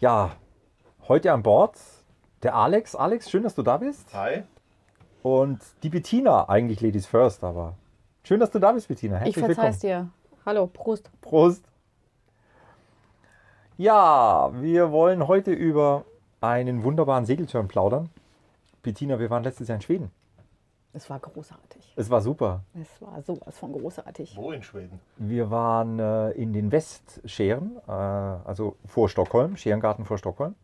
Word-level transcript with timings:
Ja, 0.00 0.30
heute 1.08 1.30
an 1.30 1.42
Bord 1.42 1.76
der 2.42 2.54
Alex. 2.54 2.96
Alex, 2.96 3.30
schön, 3.30 3.42
dass 3.42 3.54
du 3.54 3.62
da 3.62 3.76
bist. 3.76 4.14
Hi. 4.14 4.44
Und 5.22 5.60
die 5.82 5.90
Bettina, 5.90 6.48
eigentlich 6.48 6.80
Ladies 6.80 7.04
First, 7.04 7.44
aber 7.44 7.74
schön, 8.24 8.40
dass 8.40 8.50
du 8.50 8.58
da 8.58 8.72
bist, 8.72 8.88
Bettina. 8.88 9.16
Ich 9.16 9.36
Herzlich 9.36 9.44
verzeih's 9.44 9.82
willkommen. 9.82 10.10
dir. 10.32 10.40
Hallo, 10.46 10.66
Prost. 10.68 11.10
Prost. 11.20 11.62
Ja, 13.76 14.50
wir 14.54 14.90
wollen 14.90 15.28
heute 15.28 15.52
über 15.52 16.06
einen 16.40 16.82
wunderbaren 16.82 17.26
Segeltörn 17.26 17.68
plaudern. 17.68 18.08
Bettina, 18.82 19.18
wir 19.18 19.28
waren 19.28 19.44
letztes 19.44 19.68
Jahr 19.68 19.76
in 19.76 19.82
Schweden. 19.82 20.10
Es 20.92 21.08
war 21.08 21.20
großartig. 21.20 21.92
Es 21.94 22.10
war 22.10 22.20
super. 22.20 22.64
Es 22.74 23.00
war 23.00 23.22
sowas 23.22 23.56
von 23.56 23.72
großartig. 23.72 24.36
Wo 24.36 24.50
in 24.50 24.62
Schweden? 24.62 25.00
Wir 25.16 25.50
waren 25.50 25.98
äh, 26.00 26.30
in 26.32 26.52
den 26.52 26.72
Westscheren, 26.72 27.76
äh, 27.86 27.90
also 27.90 28.76
vor 28.86 29.08
Stockholm, 29.08 29.56
Scherengarten 29.56 30.04
vor 30.04 30.18
Stockholm. 30.18 30.56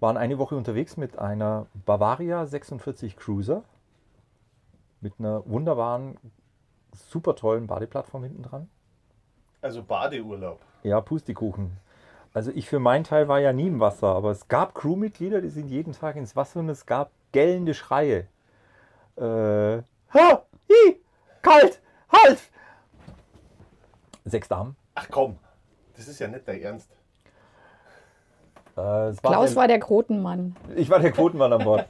Waren 0.00 0.16
eine 0.16 0.38
Woche 0.38 0.56
unterwegs 0.56 0.96
mit 0.96 1.18
einer 1.18 1.66
Bavaria 1.84 2.46
46 2.46 3.16
Cruiser 3.16 3.64
mit 5.00 5.14
einer 5.18 5.42
wunderbaren, 5.46 6.16
super 6.92 7.34
tollen 7.34 7.66
Badeplattform 7.66 8.24
hinten 8.24 8.42
dran. 8.42 8.68
Also 9.62 9.82
Badeurlaub. 9.82 10.60
Ja, 10.82 11.00
Pustekuchen. 11.00 11.76
Also 12.32 12.50
ich 12.54 12.68
für 12.68 12.78
meinen 12.78 13.04
Teil 13.04 13.28
war 13.28 13.40
ja 13.40 13.52
nie 13.52 13.66
im 13.66 13.80
Wasser, 13.80 14.08
aber 14.08 14.30
es 14.30 14.48
gab 14.48 14.74
Crewmitglieder, 14.74 15.40
die 15.40 15.48
sind 15.48 15.68
jeden 15.68 15.92
Tag 15.92 16.16
ins 16.16 16.36
Wasser 16.36 16.60
und 16.60 16.68
es 16.68 16.86
gab 16.86 17.10
gellende 17.32 17.74
Schreie. 17.74 18.26
Äh, 19.20 19.82
ha, 20.14 20.42
hi, 20.68 21.00
kalt, 21.42 21.80
halt! 22.10 22.38
Sechs 24.24 24.48
Damen. 24.48 24.76
Ach 24.94 25.06
komm, 25.10 25.36
das 25.96 26.08
ist 26.08 26.18
ja 26.20 26.28
nicht 26.28 26.48
dein 26.48 26.60
Ernst. 26.62 26.90
Äh, 28.78 29.08
es 29.08 29.20
Klaus 29.20 29.50
sehr- 29.50 29.56
war 29.56 29.68
der 29.68 29.78
Quotenmann. 29.80 30.56
Ich 30.74 30.88
war 30.88 31.00
der 31.00 31.12
Quotenmann 31.12 31.52
an 31.52 31.64
Bord. 31.64 31.86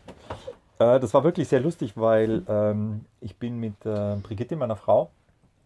äh, 0.81 0.99
das 0.99 1.15
war 1.15 1.23
wirklich 1.23 1.47
sehr 1.47 1.61
lustig, 1.61 1.93
weil 1.97 2.43
ähm, 2.49 3.05
ich 3.21 3.37
bin 3.37 3.59
mit 3.59 3.75
äh, 3.87 4.17
Brigitte, 4.17 4.57
meiner 4.57 4.77
Frau, 4.77 5.11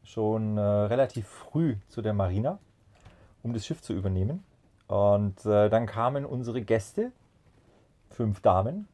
schon 0.03 0.59
äh, 0.59 0.61
relativ 0.61 1.27
früh 1.27 1.77
zu 1.89 2.03
der 2.03 2.13
Marina, 2.13 2.59
um 3.43 3.55
das 3.55 3.65
Schiff 3.65 3.81
zu 3.81 3.95
übernehmen. 3.95 4.45
Und 4.87 5.47
äh, 5.47 5.71
dann 5.71 5.87
kamen 5.87 6.27
unsere 6.27 6.61
Gäste, 6.61 7.11
fünf 8.11 8.43
Damen, 8.43 8.87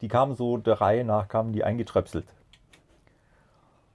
die 0.00 0.08
kamen 0.08 0.34
so 0.34 0.56
der 0.56 0.80
Reihe 0.80 1.04
nach, 1.04 1.28
kamen 1.28 1.52
die 1.52 1.64
eingetröpselt. 1.64 2.26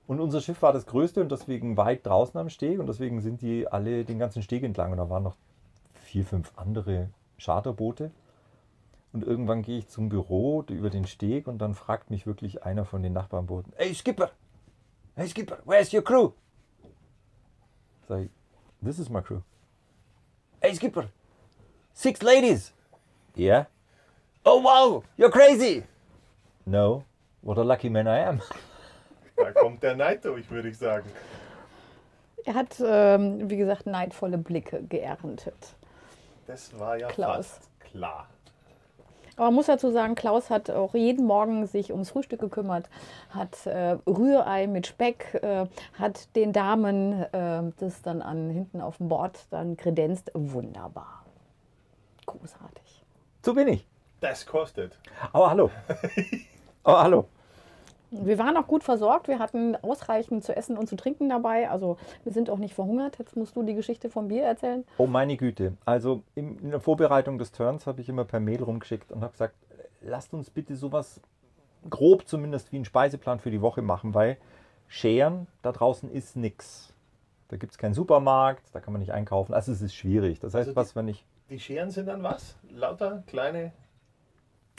Und 0.08 0.20
unser 0.20 0.40
Schiff 0.42 0.62
war 0.62 0.72
das 0.72 0.86
größte 0.86 1.22
und 1.22 1.32
deswegen 1.32 1.78
weit 1.78 2.06
draußen 2.06 2.40
am 2.40 2.50
Steg 2.50 2.80
und 2.80 2.88
deswegen 2.88 3.22
sind 3.22 3.42
die 3.42 3.68
alle 3.68 4.06
den 4.06 4.20
ganzen 4.20 4.44
Steg 4.44 4.64
entlang 4.64 4.92
und 4.92 4.98
da 4.98 5.10
waren 5.10 5.24
noch 5.24 5.36
vier, 5.94 6.26
fünf 6.26 6.52
andere 6.56 7.10
Charterboote. 7.40 8.12
Und 9.14 9.24
irgendwann 9.24 9.62
gehe 9.62 9.80
ich 9.80 9.88
zum 9.88 10.10
Büro 10.10 10.64
über 10.70 10.90
den 10.90 11.08
Steg 11.08 11.48
und 11.48 11.58
dann 11.58 11.74
fragt 11.74 12.12
mich 12.12 12.28
wirklich 12.28 12.64
einer 12.64 12.86
von 12.86 13.02
den 13.02 13.14
Nachbarnbooten: 13.14 13.74
Hey 13.78 13.96
Skipper! 13.96 14.30
Hey 15.16 15.28
Skipper, 15.28 15.58
where's 15.66 15.94
your 15.94 16.04
crew? 16.04 16.32
Sag 18.08 18.26
ich, 18.26 18.30
this 18.84 19.00
is 19.00 19.10
my 19.10 19.22
crew. 19.22 19.42
Hey 20.60 20.76
Skipper! 20.76 21.10
Six 21.94 22.22
ladies! 22.22 22.74
Yeah? 23.36 23.66
Oh 24.44 24.62
wow, 24.62 25.04
you're 25.18 25.32
crazy! 25.32 25.84
No, 26.66 27.04
what 27.42 27.58
a 27.58 27.64
lucky 27.64 27.90
man 27.90 28.08
I 28.08 28.26
am. 28.26 28.42
Da 29.38 29.52
kommt 29.52 29.84
der 29.84 29.98
Neid 29.98 30.24
durch, 30.24 30.50
würde 30.50 30.70
ich 30.70 30.78
sagen. 30.78 31.10
Er 32.46 32.54
hat, 32.54 32.82
ähm, 32.82 33.50
wie 33.50 33.58
gesagt, 33.58 33.86
neidvolle 33.86 34.38
Blicke 34.38 34.82
geerntet. 34.84 35.76
Das 36.48 36.80
war 36.80 36.98
ja 36.98 37.08
Klaus. 37.08 37.36
fast 37.36 37.80
klar. 37.82 38.30
Aber 39.36 39.48
man 39.48 39.56
muss 39.56 39.66
dazu 39.66 39.92
sagen, 39.92 40.16
Klaus 40.16 40.50
hat 40.50 40.70
auch 40.70 40.94
jeden 40.94 41.26
Morgen 41.26 41.68
sich 41.68 41.92
ums 41.92 42.12
Frühstück 42.12 42.40
gekümmert, 42.40 42.90
hat 43.30 43.66
äh, 43.66 43.98
Rührei 44.08 44.68
mit 44.68 44.88
Speck, 44.88 45.38
äh, 45.42 45.66
hat 46.00 46.34
den 46.38 46.54
Damen 46.54 47.24
äh, 47.34 47.64
das 47.78 48.02
dann 48.02 48.22
an 48.22 48.50
hinten 48.50 48.80
auf 48.80 48.98
dem 48.98 49.10
Bord 49.10 49.48
dann 49.50 49.76
kredenzt. 49.76 50.32
Wunderbar. 50.34 51.26
Großartig. 52.26 53.04
So 53.44 53.54
bin 53.54 53.68
ich. 53.68 53.86
Das 54.22 54.46
kostet. 54.46 54.98
Aber 55.34 55.50
hallo. 55.50 55.70
Aber 56.86 57.04
hallo. 57.04 57.26
Wir 58.12 58.38
waren 58.40 58.56
auch 58.56 58.68
gut 58.68 58.84
versorgt. 58.84 59.28
Wir 59.28 59.40
hatten 59.40 59.76
ausreichend 59.78 60.44
zu 60.44 60.56
essen 60.56 60.78
und 60.78 60.88
zu 60.88 60.96
trinken 60.96 61.28
dabei. 61.28 61.70
Also 61.70 61.98
wir 62.24 62.32
sind 62.32 62.50
auch 62.50 62.60
nicht 62.60 62.74
verhungert. 62.74 63.18
Jetzt 63.20 63.36
musst 63.36 63.56
du 63.58 63.64
die 63.64 63.74
Geschichte 63.74 64.10
vom 64.10 64.30
Bier 64.30 64.44
erzählen. 64.44 64.86
Oh 64.98 65.08
meine 65.08 65.36
Güte. 65.36 65.74
Also 65.84 66.22
in, 66.36 66.58
in 66.60 66.70
der 66.72 66.80
Vorbereitung 66.80 67.38
des 67.38 67.52
Turns 67.52 67.88
habe 67.88 68.00
ich 68.02 68.08
immer 68.08 68.24
per 68.24 68.40
Mail 68.40 68.64
rumgeschickt 68.64 69.12
und 69.12 69.22
habe 69.22 69.34
gesagt, 69.34 69.56
lasst 70.02 70.34
uns 70.34 70.50
bitte 70.50 70.76
sowas 70.76 71.20
grob 71.90 72.28
zumindest 72.28 72.72
wie 72.72 72.78
einen 72.78 72.86
Speiseplan 72.86 73.40
für 73.40 73.52
die 73.52 73.62
Woche 73.62 73.82
machen, 73.82 74.14
weil 74.14 74.38
Scheren, 74.88 75.48
da 75.62 75.72
draußen 75.72 76.10
ist 76.10 76.36
nichts. 76.36 76.94
Da 77.50 77.58
gibt 77.58 77.74
es 77.74 77.78
keinen 77.78 77.94
Supermarkt, 77.94 78.64
da 78.74 78.80
kann 78.80 78.94
man 78.94 79.02
nicht 79.02 79.12
einkaufen. 79.12 79.54
Also 79.54 79.72
es 79.72 79.82
ist 79.82 79.94
schwierig. 79.96 80.40
Das 80.40 80.54
heißt, 80.54 80.68
Also 80.68 80.72
die- 80.72 80.76
was 80.78 80.96
wenn 80.96 81.08
ich... 81.08 81.26
Die 81.50 81.60
Scheren 81.60 81.92
sind 81.92 82.08
dann 82.08 82.24
was? 82.24 82.56
Lauter 82.70 83.24
kleine, 83.28 83.72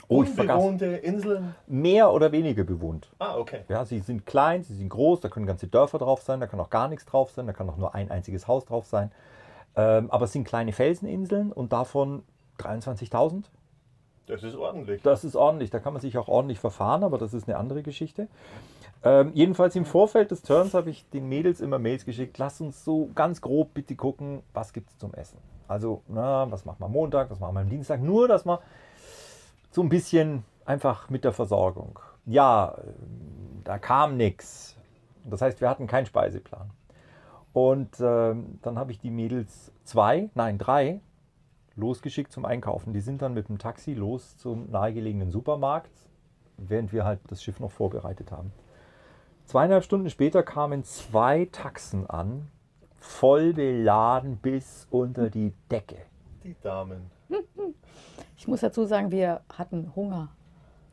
Oh, 0.09 0.23
ich 0.23 0.29
vergaß. 0.29 0.63
unbewohnte 0.63 0.85
Inseln. 0.85 1.55
Mehr 1.67 2.11
oder 2.13 2.31
weniger 2.31 2.63
bewohnt. 2.63 3.09
Ah, 3.19 3.37
okay. 3.37 3.61
Ja, 3.67 3.83
sie 3.83 3.99
sind 3.99 4.25
klein, 4.25 4.63
sie 4.63 4.73
sind 4.73 4.89
groß, 4.89 5.19
da 5.19 5.27
können 5.29 5.45
ganze 5.45 5.67
Dörfer 5.67 5.97
drauf 5.97 6.21
sein, 6.21 6.39
da 6.39 6.47
kann 6.47 6.59
auch 6.59 6.69
gar 6.69 6.87
nichts 6.87 7.05
drauf 7.05 7.31
sein, 7.31 7.45
da 7.45 7.53
kann 7.53 7.69
auch 7.69 7.77
nur 7.77 7.93
ein 7.93 8.09
einziges 8.09 8.47
Haus 8.47 8.65
drauf 8.65 8.85
sein. 8.85 9.11
Ähm, 9.75 10.09
aber 10.09 10.25
es 10.25 10.31
sind 10.31 10.45
kleine 10.45 10.71
Felseninseln 10.71 11.51
und 11.51 11.73
davon 11.73 12.23
23.000. 12.59 13.43
Das 14.27 14.43
ist 14.43 14.55
ordentlich. 14.55 15.01
Das 15.03 15.23
ist 15.23 15.35
ordentlich, 15.35 15.69
da 15.69 15.79
kann 15.79 15.93
man 15.93 16.01
sich 16.01 16.17
auch 16.17 16.27
ordentlich 16.27 16.59
verfahren, 16.59 17.03
aber 17.03 17.17
das 17.17 17.33
ist 17.33 17.47
eine 17.47 17.57
andere 17.57 17.83
Geschichte. 17.83 18.27
Ähm, 19.03 19.31
jedenfalls 19.33 19.75
im 19.75 19.85
Vorfeld 19.85 20.31
des 20.31 20.41
Turns 20.41 20.73
habe 20.73 20.89
ich 20.89 21.07
den 21.09 21.29
Mädels 21.29 21.61
immer 21.61 21.79
Mails 21.79 22.05
geschickt, 22.05 22.37
lass 22.37 22.59
uns 22.59 22.83
so 22.83 23.09
ganz 23.13 23.41
grob 23.41 23.73
bitte 23.73 23.95
gucken, 23.95 24.41
was 24.53 24.73
gibt 24.73 24.89
es 24.89 24.97
zum 24.97 25.13
Essen. 25.13 25.37
Also, 25.67 26.01
na, 26.07 26.49
was 26.49 26.65
machen 26.65 26.79
wir 26.79 26.85
am 26.85 26.93
Montag, 26.93 27.29
was 27.29 27.39
machen 27.39 27.55
wir 27.55 27.61
am 27.61 27.69
Dienstag, 27.69 28.01
nur 28.01 28.27
dass 28.27 28.45
man 28.45 28.57
so 29.77 29.83
ein 29.83 29.89
bisschen 29.89 30.43
einfach 30.65 31.07
mit 31.11 31.23
der 31.23 31.33
Versorgung. 31.33 31.99
Ja, 32.25 32.75
ähm, 32.79 33.61
da 33.63 33.77
kam 33.77 34.17
nichts. 34.17 34.75
Das 35.23 35.43
heißt, 35.43 35.61
wir 35.61 35.69
hatten 35.69 35.85
keinen 35.85 36.07
Speiseplan. 36.07 36.71
Und 37.53 37.99
ähm, 37.99 38.57
dann 38.63 38.79
habe 38.79 38.91
ich 38.91 38.97
die 38.97 39.11
Mädels 39.11 39.71
zwei, 39.83 40.31
nein, 40.33 40.57
drei 40.57 40.99
losgeschickt 41.75 42.31
zum 42.31 42.43
Einkaufen. 42.43 42.91
Die 42.91 43.01
sind 43.01 43.21
dann 43.21 43.35
mit 43.35 43.49
dem 43.49 43.59
Taxi 43.59 43.93
los 43.93 44.39
zum 44.39 44.71
nahegelegenen 44.71 45.29
Supermarkt, 45.29 45.91
während 46.57 46.91
wir 46.91 47.05
halt 47.05 47.19
das 47.27 47.43
Schiff 47.43 47.59
noch 47.59 47.71
vorbereitet 47.71 48.31
haben. 48.31 48.51
Zweieinhalb 49.45 49.83
Stunden 49.83 50.09
später 50.09 50.41
kamen 50.41 50.85
zwei 50.85 51.49
Taxen 51.51 52.09
an, 52.09 52.47
voll 52.97 53.53
beladen 53.53 54.37
bis 54.37 54.87
unter 54.89 55.29
die 55.29 55.53
Decke. 55.69 55.97
Die 56.43 56.55
Damen. 56.63 57.15
Ich 58.37 58.47
muss 58.47 58.61
dazu 58.61 58.85
sagen, 58.85 59.11
wir 59.11 59.41
hatten 59.57 59.91
Hunger 59.95 60.29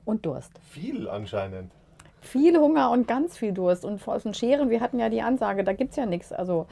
und 0.05 0.27
Durst. 0.27 0.53
Viel 0.71 1.09
anscheinend. 1.09 1.73
Viel 2.21 2.59
Hunger 2.59 2.91
und 2.91 3.07
ganz 3.07 3.37
viel 3.37 3.53
Durst. 3.53 3.85
Und 3.85 4.07
aus 4.09 4.23
den 4.23 4.35
Scheren, 4.35 4.71
wir 4.71 4.81
hatten 4.81 4.99
ja 4.99 5.09
die 5.09 5.23
Ansage, 5.23 5.63
da 5.63 5.73
gibt 5.73 5.91
es 5.91 5.97
ja 5.97 6.07
nichts. 6.07 6.33
Also 6.33 6.67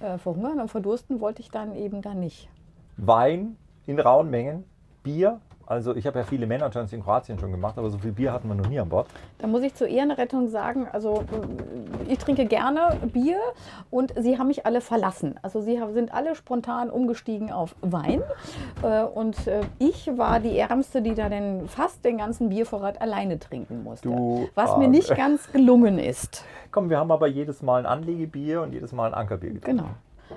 äh, 0.00 0.18
verhungern 0.18 0.60
und 0.60 0.68
verdursten 0.68 1.20
wollte 1.20 1.42
ich 1.42 1.50
dann 1.50 1.74
eben 1.76 2.02
dann 2.02 2.20
nicht. 2.20 2.48
Wein 2.96 3.56
in 3.86 4.00
rauen 4.00 4.30
Mengen, 4.30 4.64
Bier. 5.02 5.40
Also 5.66 5.96
ich 5.96 6.06
habe 6.06 6.20
ja 6.20 6.24
viele 6.24 6.46
Männerturns 6.46 6.92
in 6.92 7.02
Kroatien 7.02 7.38
schon 7.38 7.50
gemacht, 7.50 7.76
aber 7.76 7.90
so 7.90 7.98
viel 7.98 8.12
Bier 8.12 8.32
hatten 8.32 8.48
wir 8.48 8.54
noch 8.54 8.68
nie 8.68 8.78
an 8.78 8.88
Bord. 8.88 9.08
Da 9.38 9.48
muss 9.48 9.62
ich 9.62 9.74
zur 9.74 9.88
Ehrenrettung 9.88 10.48
sagen, 10.48 10.86
also 10.92 11.24
äh, 12.06 12.12
ich 12.12 12.18
trinke 12.18 12.46
gerne 12.46 12.96
Bier 13.12 13.38
und 13.90 14.14
sie 14.16 14.38
haben 14.38 14.46
mich 14.46 14.64
alle 14.64 14.80
verlassen. 14.80 15.34
Also 15.42 15.60
sie 15.60 15.80
sind 15.92 16.14
alle 16.14 16.36
spontan 16.36 16.88
umgestiegen 16.88 17.50
auf 17.50 17.74
Wein 17.80 18.22
äh, 18.82 19.02
und 19.02 19.46
äh, 19.48 19.62
ich 19.78 20.08
war 20.16 20.38
die 20.38 20.56
Ärmste, 20.56 21.02
die 21.02 21.14
da 21.14 21.28
den, 21.28 21.68
fast 21.68 22.04
den 22.04 22.18
ganzen 22.18 22.48
Biervorrat 22.48 23.00
alleine 23.00 23.38
trinken 23.40 23.82
musste. 23.82 24.08
Du 24.08 24.48
was 24.54 24.76
mir 24.76 24.88
nicht 24.88 25.14
ganz 25.16 25.50
gelungen 25.52 25.98
ist. 25.98 26.44
Komm, 26.70 26.90
wir 26.90 26.98
haben 26.98 27.10
aber 27.10 27.26
jedes 27.26 27.62
Mal 27.62 27.80
ein 27.80 27.86
Anlegebier 27.86 28.62
und 28.62 28.72
jedes 28.72 28.92
Mal 28.92 29.08
ein 29.08 29.14
Ankerbier 29.14 29.54
getrunken. 29.54 29.78
Genau. 29.78 29.90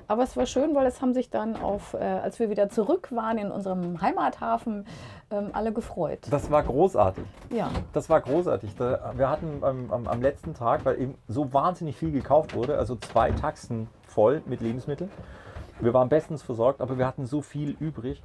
Aber 0.08 0.24
es 0.24 0.36
war 0.38 0.46
schön, 0.46 0.76
weil 0.76 0.86
es 0.86 1.02
haben 1.02 1.14
sich 1.14 1.30
dann 1.30 1.56
auf, 1.56 1.94
äh, 1.94 1.98
als 1.98 2.40
wir 2.40 2.50
wieder 2.50 2.70
zurück 2.70 3.10
waren 3.12 3.38
in 3.38 3.52
unserem 3.52 4.02
Heimathafen, 4.02 4.86
ähm, 5.32 5.50
alle 5.54 5.74
gefreut. 5.74 6.20
Das 6.30 6.50
war 6.52 6.64
großartig. 6.64 7.24
Ja, 7.52 7.70
Das 7.94 8.10
war 8.10 8.22
großartig. 8.22 8.76
Da, 8.76 9.14
wir 9.16 9.30
hatten 9.30 9.64
am, 9.64 9.92
am, 9.92 10.08
am 10.08 10.22
letzten 10.22 10.54
Tag, 10.54 10.86
weil 10.86 11.00
eben 11.00 11.16
so 11.28 11.54
wahnsinnig 11.54 11.96
viel 11.96 12.12
gekauft 12.12 12.56
wurde, 12.56 12.78
also 12.78 12.96
zwei 12.96 13.32
Taxen 13.32 13.88
voll 14.08 14.42
mit 14.46 14.62
Lebensmitteln. 14.62 15.12
Wir 15.80 15.94
waren 15.94 16.10
bestens 16.10 16.44
versorgt, 16.44 16.82
aber 16.82 16.98
wir 16.98 17.08
hatten 17.08 17.26
so 17.26 17.42
viel 17.42 17.76
übrig. 17.80 18.22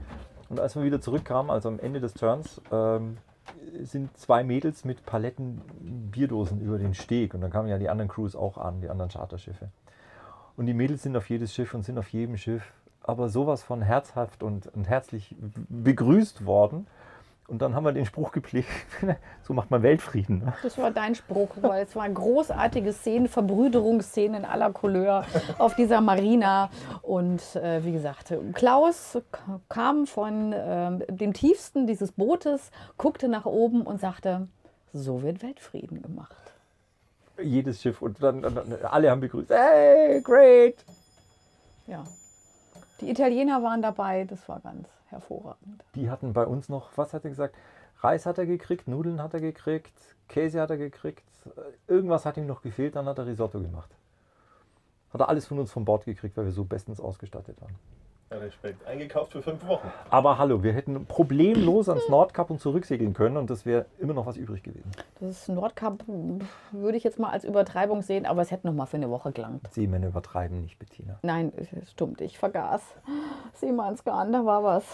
Und 0.49 0.61
als 0.61 0.77
wir 0.77 0.83
wieder 0.83 1.01
zurückkamen, 1.01 1.51
also 1.51 1.69
am 1.69 1.79
Ende 1.79 2.01
des 2.01 2.15
Turns, 2.15 2.61
ähm, 2.73 3.19
sind 3.83 4.17
zwei 4.17 4.45
Mädels 4.45 4.85
mit 4.85 5.05
Paletten 5.05 5.63
Bierdosen 6.11 6.61
über 6.61 6.79
den 6.79 6.95
Steg. 6.95 7.35
Und 7.35 7.41
dann 7.41 7.51
kamen 7.51 7.69
ja 7.69 7.79
die 7.79 7.89
anderen 7.89 8.09
Crews 8.09 8.37
auch 8.37 8.59
an, 8.59 8.81
die 8.81 8.89
anderen 8.89 9.11
Charterschiffe. 9.11 9.69
Und 10.57 10.67
die 10.67 10.75
Mädels 10.75 11.03
sind 11.03 11.17
auf 11.17 11.29
jedes 11.29 11.55
Schiff 11.55 11.75
und 11.75 11.83
sind 11.83 11.99
auf 11.99 12.09
jedem 12.09 12.37
Schiff 12.37 12.73
aber 13.05 13.29
sowas 13.29 13.63
von 13.63 13.83
herzhaft 13.83 14.43
und, 14.43 14.67
und 14.75 14.89
herzlich 14.89 15.37
begrüßt 15.69 16.47
worden. 16.47 16.87
Und 17.47 17.61
dann 17.61 17.75
haben 17.75 17.85
wir 17.85 17.93
den 17.93 18.07
Spruch 18.07 18.33
gepflegt, 18.33 18.71
so 19.43 19.53
macht 19.53 19.71
man 19.71 19.83
Weltfrieden. 19.83 20.39
Ne? 20.39 20.55
das 20.63 20.79
war 20.79 20.91
dein 20.91 21.15
Spruch, 21.15 21.51
weil 21.61 21.85
es 21.85 21.95
waren 21.95 22.15
großartige 22.15 22.95
Szenen, 22.95 23.29
Verbrüderungsszenen 23.29 24.45
in 24.45 24.45
aller 24.47 24.73
Couleur 24.73 25.27
auf 25.59 25.75
dieser 25.75 26.01
Marina. 26.01 26.71
Und 27.03 27.43
äh, 27.57 27.85
wie 27.85 27.93
gesagt, 27.93 28.33
Klaus 28.55 29.19
kam 29.69 30.07
von 30.07 30.55
ähm, 30.57 31.03
dem 31.09 31.35
tiefsten 31.35 31.87
dieses 31.87 32.13
Bootes, 32.13 32.71
guckte 32.97 33.29
nach 33.29 33.45
oben 33.45 33.83
und 33.83 34.01
sagte, 34.01 34.49
so 34.95 35.23
wird 35.23 35.43
Weltfrieden 35.43 36.01
gemacht. 36.01 36.54
Jedes 37.43 37.83
Schiff 37.83 38.01
und 38.01 38.23
dann, 38.23 38.43
dann 38.43 38.73
alle 38.85 39.11
haben 39.11 39.21
begrüßt. 39.21 39.51
Hey, 39.51 40.21
great! 40.21 40.85
Ja. 41.87 42.05
Die 43.01 43.11
Italiener 43.11 43.63
waren 43.63 43.83
dabei, 43.83 44.25
das 44.25 44.49
war 44.49 44.61
ganz 44.61 44.89
hervorragend. 45.09 45.85
Die 45.95 46.11
hatten 46.11 46.33
bei 46.33 46.47
uns 46.47 46.69
noch, 46.69 46.91
was 46.97 47.13
hat 47.13 47.25
er 47.25 47.31
gesagt? 47.31 47.57
Reis 48.01 48.27
hat 48.27 48.39
er 48.39 48.47
gekriegt, 48.47 48.87
Nudeln 48.87 49.23
hat 49.23 49.35
er 49.35 49.41
gekriegt, 49.41 49.93
Käse 50.29 50.61
hat 50.61 50.71
er 50.71 50.77
gekriegt, 50.77 51.25
irgendwas 51.89 52.25
hat 52.25 52.37
ihm 52.37 52.47
noch 52.47 52.63
gefehlt, 52.63 52.97
dann 52.97 53.07
hat 53.07 53.19
er 53.19 53.27
Risotto 53.27 53.61
gemacht. 53.61 53.91
Hat 55.13 55.21
er 55.21 55.29
alles 55.29 55.47
von 55.47 55.59
uns 55.59 55.73
von 55.73 55.85
Bord 55.85 56.05
gekriegt, 56.05 56.37
weil 56.37 56.45
wir 56.45 56.53
so 56.53 56.65
bestens 56.65 57.01
ausgestattet 57.01 57.61
waren. 57.61 57.75
Ja, 58.31 58.39
Respekt. 58.39 58.85
Eingekauft 58.87 59.33
für 59.33 59.43
fünf 59.43 59.65
Wochen. 59.67 59.87
Aber 60.11 60.39
hallo, 60.39 60.63
wir 60.63 60.73
hätten 60.73 61.07
problemlos 61.07 61.89
ans 61.89 62.09
Nordkap 62.09 62.51
und 62.51 62.59
zurücksegeln 62.61 63.13
können 63.13 63.37
und 63.37 63.49
das 63.51 63.65
wäre 63.67 63.87
immer 63.99 64.15
noch 64.15 64.27
was 64.27 64.37
übrig 64.37 64.63
gewesen. 64.63 64.91
Das 65.21 65.47
Nordkap 65.47 66.03
würde 66.73 66.97
ich 66.97 67.05
jetzt 67.05 67.19
mal 67.19 67.31
als 67.31 67.45
Übertreibung 67.45 68.03
sehen, 68.03 68.27
aber 68.27 68.43
es 68.43 68.51
hätte 68.51 68.67
noch 68.67 68.75
mal 68.75 68.87
für 68.87 68.97
eine 68.97 69.11
Woche 69.11 69.31
gelangt. 69.31 69.69
Seemänner 69.73 70.09
übertreiben 70.09 70.63
nicht, 70.63 70.79
Bettina. 70.79 71.19
Nein, 71.23 71.53
es 71.57 71.91
stimmt, 71.93 72.21
ich 72.23 72.39
vergaß. 72.39 72.83
Seemannsgarn, 73.55 74.33
da 74.33 74.45
war 74.45 74.65
was. 74.65 74.85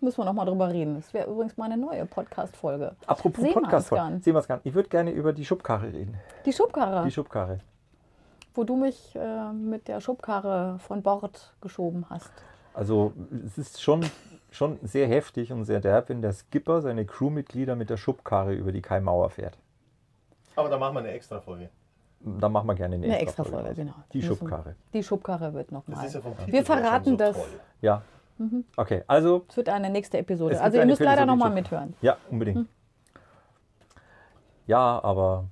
Müssen 0.00 0.18
wir 0.18 0.24
noch 0.24 0.32
mal 0.34 0.44
drüber 0.44 0.70
reden. 0.70 0.96
Das 0.96 1.14
wäre 1.14 1.30
übrigens 1.30 1.56
mal 1.56 1.66
eine 1.70 1.76
neue 1.78 2.04
Podcast-Folge. 2.06 2.96
Apropos 3.06 3.42
Seemannsgarn. 3.42 3.82
Podcast, 3.82 4.24
Seemannsgarn. 4.24 4.60
Ich 4.64 4.74
würde 4.74 4.88
gerne 4.88 5.10
über 5.12 5.32
die 5.32 5.44
Schubkarre 5.44 5.92
reden. 5.92 6.18
Die 6.44 6.52
Schubkarre, 6.52 7.04
Die 7.04 7.10
Schubkarre. 7.12 7.60
wo 8.54 8.64
du 8.64 8.76
mich 8.76 9.14
äh, 9.14 9.52
mit 9.52 9.88
der 9.88 10.00
Schubkarre 10.00 10.78
von 10.80 11.02
Bord 11.02 11.54
geschoben 11.60 12.04
hast. 12.10 12.30
Also 12.74 13.12
es 13.46 13.58
ist 13.58 13.82
schon, 13.82 14.04
schon 14.50 14.78
sehr 14.82 15.06
heftig 15.08 15.52
und 15.52 15.64
sehr 15.64 15.80
derb, 15.80 16.08
wenn 16.08 16.22
der 16.22 16.32
Skipper 16.32 16.80
seine 16.82 17.04
Crewmitglieder 17.04 17.76
mit 17.76 17.90
der 17.90 17.96
Schubkarre 17.96 18.54
über 18.54 18.72
die 18.72 18.82
Kaimauer 18.82 19.30
fährt. 19.30 19.58
Aber 20.56 20.68
da 20.68 20.78
machen 20.78 20.94
wir 20.94 21.00
eine 21.00 21.10
extra 21.12 21.40
Folge. 21.40 21.68
Da 22.22 22.48
machen 22.50 22.66
wir 22.66 22.74
gerne 22.74 22.96
eine, 22.96 23.06
Eine 23.06 23.18
extra 23.20 23.42
extra 23.42 23.44
Folge, 23.44 23.68
raus. 23.68 23.76
genau. 23.76 23.94
Die 24.12 24.22
Schubkarre. 24.22 24.74
Die 24.92 25.02
Schubkarre 25.02 25.54
wird 25.54 25.72
noch 25.72 25.84
Das 25.86 25.96
mal. 25.96 26.06
ist 26.06 26.14
ja 26.14 26.20
Wir 26.46 26.64
verraten 26.64 27.10
so 27.12 27.16
das. 27.16 27.36
toll. 27.36 27.46
Ja. 27.80 28.02
Mhm. 28.36 28.64
Okay, 28.76 29.02
also 29.06 29.44
Es 29.48 29.56
wird 29.56 29.68
eine 29.70 29.88
nächste 29.90 30.18
Episode. 30.18 30.60
Also 30.60 30.78
ihr 30.78 30.86
müsst 30.86 31.00
leider 31.00 31.22
Episode 31.22 31.26
noch 31.26 31.36
mal 31.36 31.48
die 31.50 31.54
mithören. 31.62 31.94
ja, 32.02 32.16
unbedingt. 32.30 32.68
Ja, 34.66 35.02
aber 35.02 35.46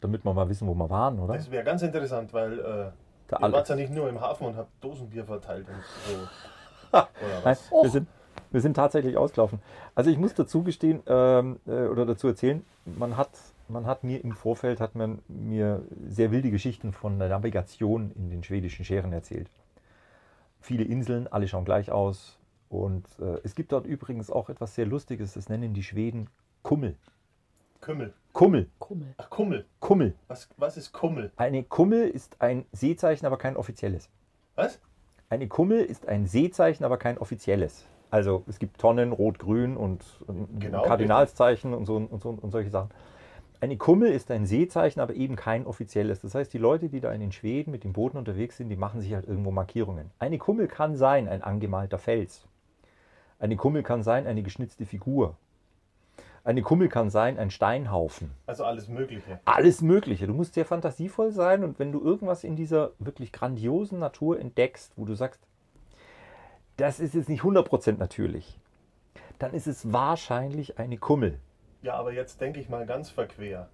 damit 0.00 0.24
wir 0.24 0.34
mal 0.34 0.48
wissen, 0.48 0.66
wo 0.68 0.74
wir 0.74 0.90
waren, 0.90 1.18
oder? 1.20 1.34
Das 1.34 1.50
wäre 1.50 1.64
ganz 1.64 1.82
interessant, 1.82 2.32
weil 2.32 2.58
äh, 2.58 2.90
Der 3.32 3.48
ihr 3.48 3.52
wart 3.52 3.68
ja 3.68 3.76
nicht 3.76 3.92
nur 3.92 4.08
im 4.08 4.20
Hafen 4.20 4.46
und 4.46 4.56
habt 4.56 4.70
Dosenbier 4.84 5.24
verteilt 5.24 5.66
und 5.68 5.82
so. 6.06 6.98
Oder 6.98 7.06
Nein, 7.44 7.56
wir, 7.82 7.90
sind, 7.90 8.08
wir 8.50 8.60
sind 8.60 8.74
tatsächlich 8.74 9.16
ausgelaufen. 9.16 9.60
Also 9.94 10.10
ich 10.10 10.18
muss 10.18 10.34
dazu 10.34 10.62
gestehen 10.62 11.02
ähm, 11.06 11.58
äh, 11.66 11.86
oder 11.86 12.04
dazu 12.04 12.28
erzählen, 12.28 12.64
man 12.84 13.16
hat, 13.16 13.30
man 13.68 13.86
hat 13.86 14.04
mir 14.04 14.22
im 14.22 14.32
Vorfeld 14.32 14.80
hat 14.80 14.94
man 14.94 15.20
mir 15.28 15.82
sehr 16.06 16.30
wilde 16.30 16.50
Geschichten 16.50 16.92
von 16.92 17.18
der 17.18 17.30
Navigation 17.30 18.12
in 18.14 18.28
den 18.28 18.42
schwedischen 18.42 18.84
Scheren 18.84 19.12
erzählt. 19.12 19.48
Viele 20.60 20.84
Inseln, 20.84 21.26
alle 21.28 21.48
schauen 21.48 21.64
gleich 21.64 21.90
aus. 21.90 22.38
Und 22.68 23.06
äh, 23.20 23.38
es 23.42 23.54
gibt 23.54 23.72
dort 23.72 23.86
übrigens 23.86 24.30
auch 24.30 24.50
etwas 24.50 24.74
sehr 24.74 24.86
Lustiges, 24.86 25.34
das 25.34 25.48
nennen 25.48 25.72
die 25.72 25.82
Schweden 25.82 26.28
Kummel. 26.62 26.96
Kümmel. 27.82 28.14
Kummel, 28.32 28.68
Kummel. 28.78 29.14
Ach, 29.18 29.28
Kummel. 29.28 29.66
Kummel. 29.80 30.14
Was, 30.28 30.48
was 30.56 30.76
ist 30.76 30.92
Kummel? 30.92 31.32
Eine 31.36 31.64
Kummel 31.64 32.08
ist 32.08 32.40
ein 32.40 32.64
Seezeichen, 32.72 33.26
aber 33.26 33.36
kein 33.36 33.56
offizielles. 33.56 34.08
Was? 34.54 34.78
Eine 35.28 35.48
Kummel 35.48 35.80
ist 35.80 36.06
ein 36.06 36.26
Seezeichen, 36.26 36.84
aber 36.84 36.96
kein 36.96 37.18
offizielles. 37.18 37.84
Also 38.10 38.44
es 38.46 38.60
gibt 38.60 38.78
Tonnen, 38.78 39.12
Rot, 39.12 39.38
Grün 39.40 39.76
und 39.76 40.04
ähm, 40.28 40.46
Genau, 40.60 40.82
Kardinalszeichen 40.82 41.74
und, 41.74 41.84
so, 41.84 41.96
und, 41.96 42.22
so, 42.22 42.30
und 42.30 42.50
solche 42.52 42.70
Sachen. 42.70 42.90
Eine 43.60 43.76
Kummel 43.76 44.12
ist 44.12 44.30
ein 44.30 44.46
Seezeichen, 44.46 45.00
aber 45.00 45.14
eben 45.14 45.34
kein 45.34 45.66
offizielles. 45.66 46.20
Das 46.20 46.34
heißt, 46.36 46.52
die 46.52 46.58
Leute, 46.58 46.88
die 46.88 47.00
da 47.00 47.12
in 47.12 47.20
den 47.20 47.32
Schweden 47.32 47.72
mit 47.72 47.82
den 47.82 47.92
Booten 47.92 48.16
unterwegs 48.16 48.58
sind, 48.58 48.68
die 48.68 48.76
machen 48.76 49.00
sich 49.00 49.12
halt 49.12 49.26
irgendwo 49.26 49.50
Markierungen. 49.50 50.10
Eine 50.20 50.38
Kummel 50.38 50.68
kann 50.68 50.96
sein 50.96 51.28
ein 51.28 51.42
angemalter 51.42 51.98
Fels. 51.98 52.46
Eine 53.40 53.56
Kummel 53.56 53.82
kann 53.82 54.04
sein 54.04 54.28
eine 54.28 54.44
geschnitzte 54.44 54.86
Figur. 54.86 55.36
Eine 56.44 56.62
Kummel 56.62 56.88
kann 56.88 57.08
sein 57.08 57.38
ein 57.38 57.50
Steinhaufen 57.50 58.32
Also 58.46 58.64
alles 58.64 58.88
Mögliche. 58.88 59.38
alles 59.44 59.80
Mögliche. 59.80 60.26
Du 60.26 60.34
musst 60.34 60.54
sehr 60.54 60.64
fantasievoll 60.64 61.30
sein 61.30 61.62
und 61.62 61.78
wenn 61.78 61.92
du 61.92 62.02
irgendwas 62.02 62.42
in 62.42 62.56
dieser 62.56 62.90
wirklich 62.98 63.30
grandiosen 63.30 64.00
Natur 64.00 64.40
entdeckst, 64.40 64.92
wo 64.96 65.04
du 65.04 65.14
sagst, 65.14 65.40
das 66.76 66.98
ist 66.98 67.14
jetzt 67.14 67.28
nicht 67.28 67.42
100% 67.42 67.98
natürlich, 67.98 68.58
dann 69.38 69.54
ist 69.54 69.68
es 69.68 69.92
wahrscheinlich 69.92 70.78
eine 70.78 70.98
Kummel. 70.98 71.38
Ja, 71.82 71.94
aber 71.94 72.12
jetzt 72.12 72.40
denke 72.40 72.58
ich 72.60 72.68
mal 72.68 72.86
ganz 72.86 73.10
verquer. 73.10 73.68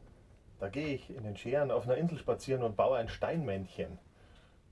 Da 0.60 0.68
gehe 0.68 0.88
ich 0.88 1.14
in 1.14 1.22
den 1.22 1.36
Scheren 1.36 1.70
auf 1.70 1.84
einer 1.84 1.96
Insel 1.96 2.18
spazieren 2.18 2.62
und 2.62 2.76
baue 2.76 2.98
ein 2.98 3.08
Steinmännchen. 3.08 3.98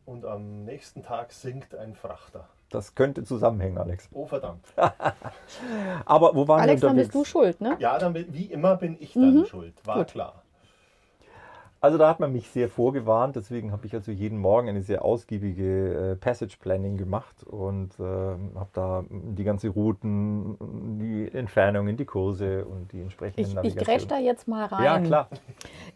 Und 0.06 0.24
am 0.24 0.64
nächsten 0.64 1.02
Tag 1.02 1.32
sinkt 1.32 1.74
ein 1.74 1.94
Frachter. 1.94 2.48
Das 2.70 2.94
könnte 2.94 3.24
zusammenhängen, 3.24 3.76
Alex. 3.78 4.08
Oh 4.12 4.26
verdammt. 4.26 4.64
Aber 6.06 6.34
wo 6.34 6.48
waren 6.48 6.60
Alex, 6.60 6.80
wir 6.80 6.88
dann 6.88 6.96
unterwegs? 6.96 7.12
bist 7.14 7.14
du 7.14 7.30
schuld, 7.30 7.60
ne? 7.60 7.76
Ja, 7.80 7.98
dann 7.98 8.14
wie 8.14 8.46
immer 8.46 8.76
bin 8.76 8.96
ich 9.00 9.12
dann 9.14 9.46
schuld. 9.46 9.74
War 9.84 9.98
Gut. 9.98 10.08
klar. 10.08 10.42
Also 11.86 11.98
da 11.98 12.08
hat 12.08 12.18
man 12.18 12.32
mich 12.32 12.48
sehr 12.50 12.68
vorgewarnt, 12.68 13.36
deswegen 13.36 13.70
habe 13.70 13.86
ich 13.86 13.94
also 13.94 14.10
jeden 14.10 14.40
Morgen 14.40 14.68
eine 14.68 14.82
sehr 14.82 15.04
ausgiebige 15.04 16.14
äh, 16.14 16.16
Passage 16.16 16.56
Planning 16.58 16.96
gemacht 16.96 17.44
und 17.44 17.90
ähm, 18.00 18.50
habe 18.56 18.70
da 18.72 19.04
die 19.08 19.44
ganze 19.44 19.68
Routen, 19.68 20.56
die 20.98 21.30
Entfernungen, 21.32 21.96
die 21.96 22.04
Kurse 22.04 22.64
und 22.64 22.90
die 22.90 23.00
entsprechenden 23.00 23.56
Ich, 23.62 23.76
ich 23.76 23.84
grätsch 23.84 24.08
da 24.08 24.18
jetzt 24.18 24.48
mal 24.48 24.64
rein. 24.64 24.84
Ja, 24.84 24.98
klar. 24.98 25.28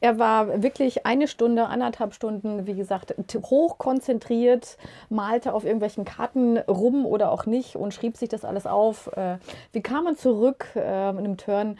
Er 0.00 0.20
war 0.20 0.62
wirklich 0.62 1.06
eine 1.06 1.26
Stunde, 1.26 1.66
anderthalb 1.66 2.14
Stunden, 2.14 2.68
wie 2.68 2.74
gesagt, 2.74 3.12
t- 3.26 3.38
hoch 3.40 3.78
konzentriert, 3.78 4.78
malte 5.08 5.52
auf 5.52 5.64
irgendwelchen 5.64 6.04
Karten 6.04 6.56
rum 6.58 7.04
oder 7.04 7.32
auch 7.32 7.46
nicht 7.46 7.74
und 7.74 7.92
schrieb 7.92 8.16
sich 8.16 8.28
das 8.28 8.44
alles 8.44 8.68
auf. 8.68 9.08
Äh, 9.16 9.38
Wir 9.72 9.82
kamen 9.82 10.16
zurück 10.16 10.66
äh, 10.76 11.10
in 11.10 11.18
einem 11.18 11.36
Turn. 11.36 11.78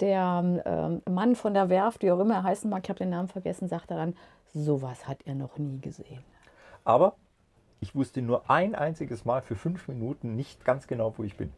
Der 0.00 0.42
ähm, 0.64 1.02
Mann 1.08 1.36
von 1.36 1.52
der 1.52 1.68
Werft, 1.68 2.02
wie 2.02 2.10
auch 2.10 2.18
immer 2.18 2.36
er 2.36 2.42
heißen 2.44 2.68
mag, 2.70 2.80
ich 2.84 2.88
habe 2.88 2.98
den 2.98 3.10
Namen 3.10 3.28
vergessen, 3.28 3.51
sagte 3.60 3.94
dann, 3.94 4.14
sowas 4.54 5.08
hat 5.08 5.18
er 5.24 5.34
noch 5.34 5.58
nie 5.58 5.80
gesehen. 5.80 6.22
Aber 6.84 7.14
ich 7.80 7.94
wusste 7.94 8.22
nur 8.22 8.50
ein 8.50 8.74
einziges 8.74 9.24
Mal 9.24 9.42
für 9.42 9.56
fünf 9.56 9.88
Minuten 9.88 10.36
nicht 10.36 10.64
ganz 10.64 10.86
genau, 10.86 11.14
wo 11.16 11.24
ich 11.24 11.36
bin. 11.36 11.52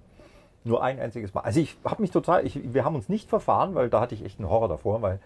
Nur 0.64 0.82
ein 0.82 0.98
einziges 0.98 1.34
Mal. 1.34 1.42
Also 1.42 1.60
ich 1.60 1.76
habe 1.84 2.00
mich 2.00 2.10
total, 2.10 2.46
ich, 2.46 2.72
wir 2.72 2.84
haben 2.84 2.94
uns 2.94 3.08
nicht 3.08 3.28
verfahren, 3.28 3.74
weil 3.74 3.90
da 3.90 4.00
hatte 4.00 4.14
ich 4.14 4.24
echt 4.24 4.38
einen 4.38 4.48
Horror 4.48 4.68
davor, 4.68 5.02
weil 5.02 5.20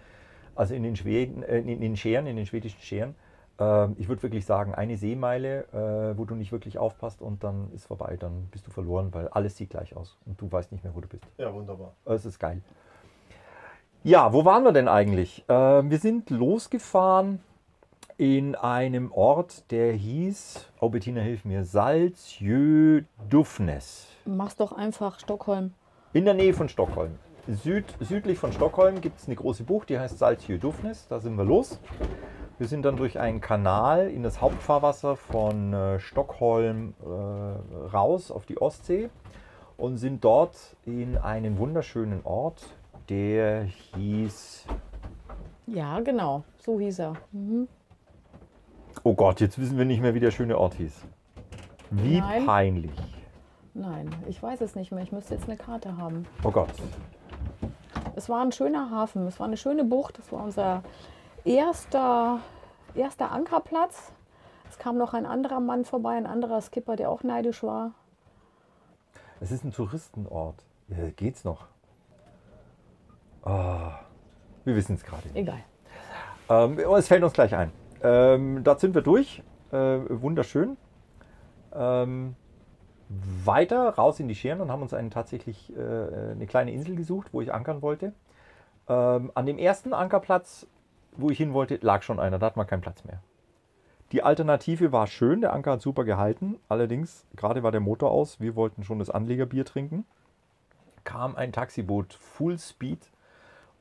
also 0.56 0.74
in 0.74 0.82
den 0.82 0.96
Schweden, 0.96 1.44
äh, 1.44 1.58
in 1.58 1.80
den 1.80 1.96
Scheren, 1.96 2.26
in 2.26 2.36
den 2.36 2.46
schwedischen 2.46 2.80
Scheren, 2.80 3.14
äh, 3.60 3.92
ich 3.92 4.08
würde 4.08 4.22
wirklich 4.24 4.44
sagen, 4.44 4.74
eine 4.74 4.96
Seemeile, 4.96 5.66
äh, 5.72 6.18
wo 6.18 6.24
du 6.24 6.34
nicht 6.34 6.50
wirklich 6.50 6.78
aufpasst 6.78 7.22
und 7.22 7.44
dann 7.44 7.70
ist 7.72 7.86
vorbei, 7.86 8.16
dann 8.18 8.48
bist 8.50 8.66
du 8.66 8.72
verloren, 8.72 9.14
weil 9.14 9.28
alles 9.28 9.56
sieht 9.56 9.70
gleich 9.70 9.94
aus 9.94 10.18
und 10.26 10.40
du 10.40 10.50
weißt 10.50 10.72
nicht 10.72 10.82
mehr, 10.82 10.94
wo 10.96 11.00
du 11.00 11.06
bist. 11.06 11.22
Ja, 11.36 11.54
wunderbar. 11.54 11.92
Es 12.04 12.26
ist 12.26 12.40
geil. 12.40 12.60
Ja, 14.04 14.32
wo 14.32 14.44
waren 14.44 14.62
wir 14.62 14.70
denn 14.70 14.86
eigentlich? 14.86 15.44
Äh, 15.48 15.52
wir 15.52 15.98
sind 15.98 16.30
losgefahren 16.30 17.40
in 18.16 18.54
einem 18.54 19.10
Ort, 19.10 19.68
der 19.72 19.92
hieß, 19.92 20.70
oh 20.80 20.88
Bettina, 20.88 21.20
hilf 21.20 21.44
mir, 21.44 21.64
Salzjö-Dufnes. 21.64 24.06
Mach's 24.24 24.54
doch 24.54 24.70
einfach 24.70 25.18
Stockholm. 25.18 25.74
In 26.12 26.24
der 26.24 26.34
Nähe 26.34 26.54
von 26.54 26.68
Stockholm. 26.68 27.18
Süd, 27.48 27.86
südlich 27.98 28.38
von 28.38 28.52
Stockholm 28.52 29.00
gibt 29.00 29.18
es 29.18 29.26
eine 29.26 29.34
große 29.34 29.64
Bucht, 29.64 29.88
die 29.88 29.98
heißt 29.98 30.18
Salzjö-Dufnes. 30.18 31.08
Da 31.08 31.18
sind 31.18 31.36
wir 31.36 31.44
los. 31.44 31.80
Wir 32.58 32.68
sind 32.68 32.84
dann 32.84 32.96
durch 32.96 33.18
einen 33.18 33.40
Kanal 33.40 34.10
in 34.10 34.22
das 34.22 34.40
Hauptfahrwasser 34.40 35.16
von 35.16 35.72
äh, 35.72 35.98
Stockholm 35.98 36.94
äh, 37.02 37.06
raus 37.92 38.30
auf 38.30 38.46
die 38.46 38.62
Ostsee 38.62 39.10
und 39.76 39.96
sind 39.96 40.22
dort 40.24 40.76
in 40.84 41.18
einen 41.18 41.58
wunderschönen 41.58 42.24
Ort, 42.24 42.62
der 43.08 43.64
hieß. 43.94 44.66
Ja, 45.66 46.00
genau. 46.00 46.44
So 46.58 46.78
hieß 46.78 47.00
er. 47.00 47.14
Mhm. 47.32 47.68
Oh 49.04 49.14
Gott, 49.14 49.40
jetzt 49.40 49.58
wissen 49.58 49.78
wir 49.78 49.84
nicht 49.84 50.00
mehr, 50.00 50.14
wie 50.14 50.20
der 50.20 50.30
schöne 50.30 50.58
Ort 50.58 50.74
hieß. 50.74 51.04
Wie 51.90 52.20
Nein. 52.20 52.46
peinlich. 52.46 53.18
Nein, 53.74 54.10
ich 54.26 54.42
weiß 54.42 54.60
es 54.60 54.74
nicht 54.74 54.90
mehr. 54.92 55.02
Ich 55.02 55.12
müsste 55.12 55.34
jetzt 55.34 55.48
eine 55.48 55.56
Karte 55.56 55.96
haben. 55.96 56.26
Oh 56.42 56.50
Gott. 56.50 56.72
Es 58.16 58.28
war 58.28 58.42
ein 58.42 58.52
schöner 58.52 58.90
Hafen. 58.90 59.26
Es 59.26 59.38
war 59.38 59.46
eine 59.46 59.56
schöne 59.56 59.84
Bucht. 59.84 60.18
Das 60.18 60.32
war 60.32 60.42
unser 60.42 60.82
erster, 61.44 62.40
erster 62.94 63.30
Ankerplatz. 63.30 64.12
Es 64.68 64.78
kam 64.78 64.98
noch 64.98 65.14
ein 65.14 65.26
anderer 65.26 65.60
Mann 65.60 65.84
vorbei, 65.84 66.16
ein 66.16 66.26
anderer 66.26 66.60
Skipper, 66.60 66.96
der 66.96 67.10
auch 67.10 67.22
neidisch 67.22 67.62
war. 67.62 67.92
Es 69.40 69.50
ist 69.50 69.64
ein 69.64 69.72
Touristenort. 69.72 70.56
Ja, 70.88 71.10
geht's 71.10 71.44
noch? 71.44 71.68
Ah, 73.42 74.00
wir 74.64 74.76
wissen 74.76 74.96
es 74.96 75.04
gerade 75.04 75.28
nicht. 75.28 75.36
Egal. 75.36 75.64
Ähm, 76.48 76.78
oh, 76.86 76.96
es 76.96 77.08
fällt 77.08 77.22
uns 77.22 77.32
gleich 77.32 77.54
ein. 77.54 77.72
Ähm, 78.02 78.62
dort 78.64 78.80
sind 78.80 78.94
wir 78.94 79.02
durch. 79.02 79.42
Äh, 79.70 79.76
wunderschön. 80.08 80.76
Ähm, 81.74 82.36
weiter 83.44 83.90
raus 83.90 84.20
in 84.20 84.28
die 84.28 84.34
Scheren 84.34 84.60
und 84.60 84.70
haben 84.70 84.82
uns 84.82 84.94
einen, 84.94 85.10
tatsächlich 85.10 85.74
äh, 85.76 86.32
eine 86.32 86.46
kleine 86.46 86.72
Insel 86.72 86.96
gesucht, 86.96 87.28
wo 87.32 87.40
ich 87.40 87.52
ankern 87.52 87.82
wollte. 87.82 88.12
Ähm, 88.88 89.30
an 89.34 89.46
dem 89.46 89.58
ersten 89.58 89.92
Ankerplatz, 89.92 90.66
wo 91.16 91.30
ich 91.30 91.38
hin 91.38 91.52
wollte, 91.52 91.78
lag 91.80 92.02
schon 92.02 92.20
einer. 92.20 92.38
Da 92.38 92.46
hat 92.46 92.56
man 92.56 92.66
keinen 92.66 92.80
Platz 92.80 93.04
mehr. 93.04 93.22
Die 94.12 94.22
Alternative 94.22 94.90
war 94.90 95.06
schön, 95.06 95.42
der 95.42 95.52
Anker 95.52 95.72
hat 95.72 95.82
super 95.82 96.04
gehalten. 96.04 96.58
Allerdings, 96.68 97.26
gerade 97.36 97.62
war 97.62 97.72
der 97.72 97.80
Motor 97.80 98.10
aus. 98.10 98.40
Wir 98.40 98.56
wollten 98.56 98.82
schon 98.82 98.98
das 98.98 99.10
Anlegerbier 99.10 99.66
trinken. 99.66 100.06
Kam 101.04 101.36
ein 101.36 101.52
Taxiboot 101.52 102.14
Full 102.14 102.58
Speed 102.58 103.10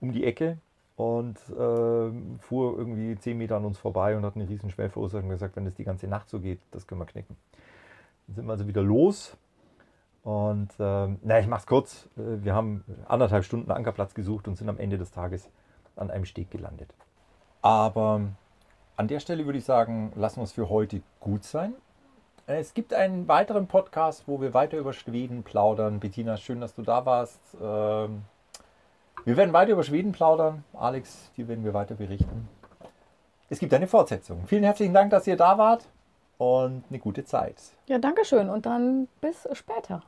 um 0.01 0.12
die 0.12 0.25
Ecke 0.25 0.58
und 0.96 1.38
ähm, 1.58 2.39
fuhr 2.39 2.77
irgendwie 2.77 3.18
10 3.18 3.38
Meter 3.38 3.58
an 3.58 3.66
uns 3.66 3.77
vorbei 3.77 4.18
und 4.18 4.25
hat 4.25 4.36
eine 4.36 4.50
riesen 4.50 4.70
Schwelle 4.70 4.89
verursacht 4.89 5.24
und 5.24 5.30
gesagt, 5.30 5.56
wenn 5.56 5.66
das 5.66 5.75
die 5.75 5.84
ganze 5.84 6.08
Nacht 6.08 6.30
so 6.30 6.39
geht, 6.39 6.60
das 6.72 6.88
können 6.88 7.01
wir 7.01 7.06
knicken. 7.06 7.36
Dann 8.27 8.36
sind 8.36 8.46
wir 8.46 8.51
also 8.51 8.68
wieder 8.68 8.82
los 8.82 9.38
und 10.24 10.70
ähm, 10.80 11.20
na, 11.24 11.39
ich 11.39 11.48
mach's 11.48 11.66
kurz. 11.66 12.10
Äh, 12.18 12.44
Wir 12.44 12.54
haben 12.54 12.84
anderthalb 13.08 13.46
Stunden 13.46 13.72
Ankerplatz 13.72 14.13
gesucht 14.13 14.48
und 14.48 14.56
sind 14.56 14.68
am 14.70 14.77
Ende 14.77 14.98
des 14.98 15.12
Tages 15.12 15.50
an 15.96 16.12
einem 16.12 16.25
Steg 16.25 16.51
gelandet. 16.51 16.94
Aber 17.62 18.22
an 18.96 19.08
der 19.08 19.20
Stelle 19.20 19.46
würde 19.46 19.60
ich 19.60 19.66
sagen, 19.66 20.12
lassen 20.16 20.38
wir 20.38 20.44
es 20.44 20.51
für 20.51 20.70
heute 20.70 21.01
gut 21.20 21.44
sein. 21.44 21.74
Es 22.46 22.74
gibt 22.74 22.94
einen 22.94 23.27
weiteren 23.27 23.68
Podcast, 23.68 24.24
wo 24.25 24.42
wir 24.42 24.54
weiter 24.54 24.77
über 24.77 24.94
Schweden 24.94 25.44
plaudern. 25.44 26.00
Bettina, 26.00 26.38
schön, 26.38 26.62
dass 26.62 26.74
du 26.74 26.82
da 26.82 27.06
warst. 27.06 27.39
Ähm, 27.62 28.24
wir 29.28 29.36
werden 29.36 29.52
weiter 29.52 29.74
über 29.74 29.84
Schweden 29.84 30.14
plaudern. 30.14 30.64
Alex, 30.74 31.30
dir 31.36 31.50
werden 31.50 31.66
wir 31.66 31.74
weiter 31.74 31.96
berichten. 31.96 32.48
Es 33.50 33.60
gibt 33.60 33.74
eine 33.74 33.86
Fortsetzung. 33.86 34.48
Vielen 34.48 34.64
herzlichen 34.64 34.94
Dank, 34.94 35.12
dass 35.12 35.28
ihr 35.28 35.36
da 35.36 35.58
wart 35.58 35.84
und 36.38 36.86
eine 36.90 37.00
gute 37.00 37.26
Zeit. 37.26 37.56
Ja, 37.88 37.98
danke 37.98 38.24
schön. 38.24 38.50
Und 38.50 38.66
dann 38.66 39.10
bis 39.20 39.46
später. 39.52 40.02